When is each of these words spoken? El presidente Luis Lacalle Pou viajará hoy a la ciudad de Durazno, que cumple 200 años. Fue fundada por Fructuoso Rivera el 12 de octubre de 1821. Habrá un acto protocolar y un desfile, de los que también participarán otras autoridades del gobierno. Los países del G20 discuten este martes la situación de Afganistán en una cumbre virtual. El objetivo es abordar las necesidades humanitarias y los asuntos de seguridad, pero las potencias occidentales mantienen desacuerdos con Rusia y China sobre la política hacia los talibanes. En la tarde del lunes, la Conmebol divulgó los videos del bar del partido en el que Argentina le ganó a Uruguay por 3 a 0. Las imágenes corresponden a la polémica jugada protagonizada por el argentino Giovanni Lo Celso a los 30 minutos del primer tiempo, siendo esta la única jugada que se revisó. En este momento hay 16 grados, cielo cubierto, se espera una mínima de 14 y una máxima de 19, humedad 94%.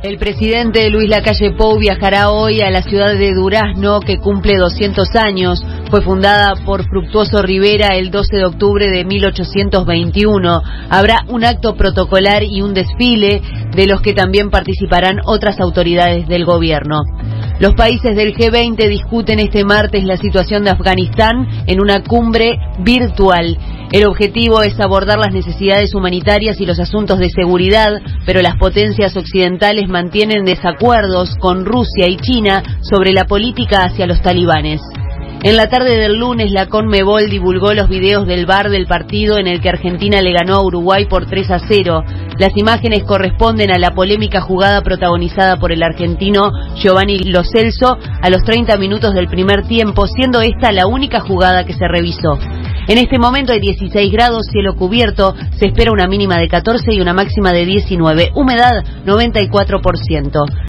El 0.00 0.16
presidente 0.16 0.90
Luis 0.90 1.08
Lacalle 1.08 1.50
Pou 1.58 1.76
viajará 1.76 2.30
hoy 2.30 2.60
a 2.60 2.70
la 2.70 2.82
ciudad 2.82 3.14
de 3.18 3.34
Durazno, 3.34 3.98
que 3.98 4.18
cumple 4.18 4.56
200 4.56 5.08
años. 5.16 5.60
Fue 5.90 6.02
fundada 6.02 6.54
por 6.64 6.88
Fructuoso 6.88 7.42
Rivera 7.42 7.96
el 7.96 8.12
12 8.12 8.36
de 8.36 8.44
octubre 8.44 8.88
de 8.92 9.04
1821. 9.04 10.62
Habrá 10.88 11.24
un 11.26 11.44
acto 11.44 11.74
protocolar 11.74 12.44
y 12.44 12.62
un 12.62 12.74
desfile, 12.74 13.42
de 13.74 13.86
los 13.88 14.00
que 14.00 14.12
también 14.12 14.50
participarán 14.50 15.18
otras 15.24 15.58
autoridades 15.58 16.28
del 16.28 16.44
gobierno. 16.44 17.02
Los 17.58 17.74
países 17.74 18.14
del 18.14 18.36
G20 18.36 18.88
discuten 18.88 19.40
este 19.40 19.64
martes 19.64 20.04
la 20.04 20.16
situación 20.16 20.62
de 20.62 20.70
Afganistán 20.70 21.64
en 21.66 21.80
una 21.80 22.04
cumbre 22.04 22.56
virtual. 22.78 23.58
El 23.90 24.06
objetivo 24.06 24.62
es 24.62 24.78
abordar 24.80 25.18
las 25.18 25.32
necesidades 25.32 25.94
humanitarias 25.94 26.60
y 26.60 26.66
los 26.66 26.78
asuntos 26.78 27.18
de 27.18 27.30
seguridad, 27.30 28.02
pero 28.26 28.42
las 28.42 28.56
potencias 28.56 29.16
occidentales 29.16 29.88
mantienen 29.88 30.44
desacuerdos 30.44 31.34
con 31.40 31.64
Rusia 31.64 32.06
y 32.06 32.16
China 32.16 32.62
sobre 32.82 33.12
la 33.12 33.24
política 33.24 33.84
hacia 33.84 34.06
los 34.06 34.20
talibanes. 34.20 34.82
En 35.42 35.56
la 35.56 35.68
tarde 35.68 35.96
del 35.96 36.18
lunes, 36.18 36.50
la 36.50 36.66
Conmebol 36.66 37.30
divulgó 37.30 37.72
los 37.72 37.88
videos 37.88 38.26
del 38.26 38.44
bar 38.44 38.70
del 38.70 38.86
partido 38.86 39.38
en 39.38 39.46
el 39.46 39.60
que 39.60 39.68
Argentina 39.68 40.20
le 40.20 40.32
ganó 40.32 40.56
a 40.56 40.64
Uruguay 40.64 41.06
por 41.08 41.26
3 41.26 41.50
a 41.52 41.58
0. 41.60 42.02
Las 42.38 42.56
imágenes 42.56 43.04
corresponden 43.04 43.70
a 43.70 43.78
la 43.78 43.92
polémica 43.92 44.40
jugada 44.40 44.82
protagonizada 44.82 45.56
por 45.56 45.72
el 45.72 45.82
argentino 45.82 46.50
Giovanni 46.74 47.20
Lo 47.20 47.42
Celso 47.44 47.96
a 48.20 48.30
los 48.30 48.42
30 48.42 48.76
minutos 48.78 49.14
del 49.14 49.28
primer 49.28 49.62
tiempo, 49.62 50.06
siendo 50.08 50.40
esta 50.40 50.72
la 50.72 50.88
única 50.88 51.20
jugada 51.20 51.64
que 51.64 51.72
se 51.72 51.86
revisó. 51.86 52.36
En 52.88 52.96
este 52.96 53.18
momento 53.18 53.52
hay 53.52 53.60
16 53.60 54.10
grados, 54.10 54.46
cielo 54.50 54.74
cubierto, 54.74 55.34
se 55.58 55.66
espera 55.66 55.92
una 55.92 56.08
mínima 56.08 56.38
de 56.38 56.48
14 56.48 56.94
y 56.94 57.02
una 57.02 57.12
máxima 57.12 57.52
de 57.52 57.66
19, 57.66 58.30
humedad 58.34 58.82
94%. 59.04 60.44